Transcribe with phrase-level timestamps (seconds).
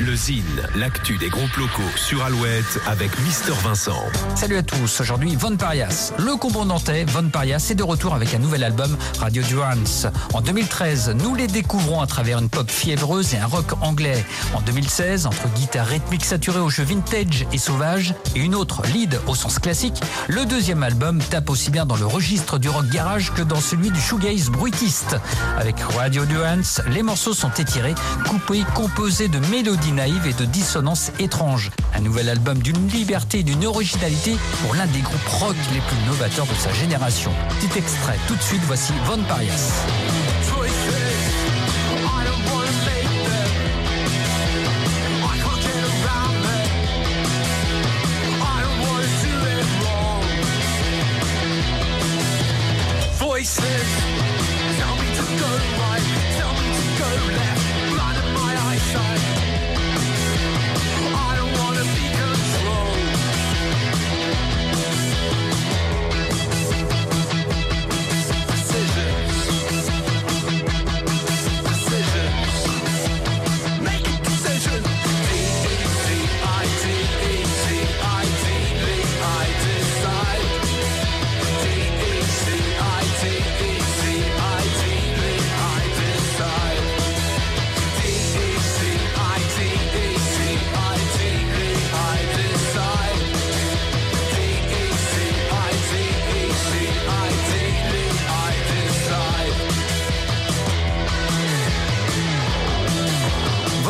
[0.00, 4.02] Le Zine, l'actu des groupes locaux sur Alouette avec Mister Vincent.
[4.34, 6.14] Salut à tous, aujourd'hui Von Parias.
[6.18, 10.06] Le combo nantais, Von Parias, est de retour avec un nouvel album, Radio Durance.
[10.32, 14.24] En 2013, nous les découvrons à travers une pop fiévreuse et un rock anglais.
[14.54, 19.20] En 2016, entre guitare rythmique saturée au jeu vintage et sauvage et une autre lead
[19.26, 23.32] au sens classique, le deuxième album tape aussi bien dans le registre du rock garage
[23.34, 25.16] que dans celui du shoegaze bruitiste.
[25.58, 27.94] Avec Radio Durance, les morceaux sont étirés,
[28.26, 31.70] coupés, composés de mélodies naïves et de dissonances étranges.
[31.94, 36.06] Un nouvel album d'une liberté et d'une originalité pour l'un des groupes rock les plus
[36.06, 37.32] novateurs de sa génération.
[37.60, 39.84] Petit extrait, tout de suite, voici Von Parias.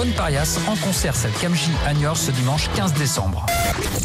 [0.01, 3.45] Von Parias en concert salle Camji à Niort ce dimanche 15 décembre.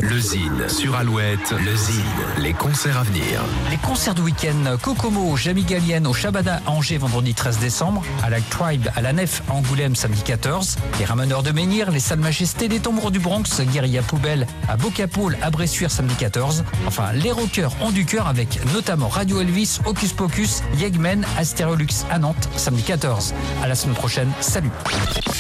[0.01, 1.53] Le Zine sur Alouette.
[1.63, 2.03] Le Zine,
[2.39, 3.41] les concerts à venir.
[3.71, 8.29] Les concerts du week-end Kokomo, Jamie Gallienne au Shabada à Angers vendredi 13 décembre, à
[8.29, 12.19] la Tribe à la Nef à Angoulême samedi 14, les Ramoneurs de Menhir, les Salles
[12.19, 16.66] Majestés, les Tombereaux du Bronx, Guérilla Poubelle à Bocapoul à Bressuire samedi 14.
[16.88, 22.19] Enfin, les rockers ont du cœur avec notamment Radio Elvis, Hocus Pocus, Yegmen, Astérolux à
[22.19, 23.33] Nantes samedi 14.
[23.63, 24.72] À la semaine prochaine, salut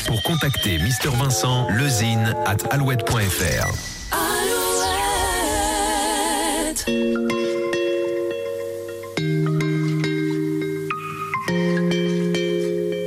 [0.07, 3.15] Pour contacter Mister Vincent, lezine at alouette.fr.
[4.11, 4.54] Alouette.